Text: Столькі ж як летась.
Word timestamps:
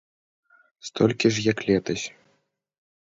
Столькі 0.87 1.27
ж 1.35 1.45
як 1.49 1.59
летась. 1.67 2.05